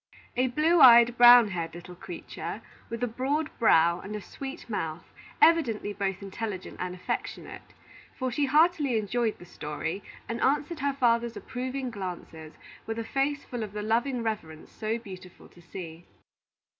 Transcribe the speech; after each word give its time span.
A 0.35 0.47
blue 0.47 0.79
eyed, 0.81 1.15
brown 1.15 1.49
haired 1.49 1.75
little 1.75 1.93
creature, 1.93 2.63
with 2.89 3.03
a 3.03 3.07
broad 3.07 3.51
brow, 3.59 3.99
and 3.99 4.15
a 4.15 4.19
sweet 4.19 4.67
mouth, 4.67 5.05
evidently 5.39 5.93
both 5.93 6.23
intelligent 6.23 6.77
and 6.79 6.95
affectionate; 6.95 7.61
for 8.17 8.31
she 8.31 8.47
heartily 8.47 8.97
enjoyed 8.97 9.37
the 9.37 9.45
story, 9.45 10.01
and 10.27 10.41
answered 10.41 10.79
her 10.79 10.93
father's 10.93 11.37
approving 11.37 11.91
glances 11.91 12.53
with 12.87 12.97
a 12.97 13.03
face 13.03 13.43
full 13.45 13.61
of 13.61 13.73
the 13.73 13.83
loving 13.83 14.23
reverence 14.23 14.71
so 14.71 14.97
beautiful 14.97 15.47
to 15.49 15.61
see. 15.61 16.07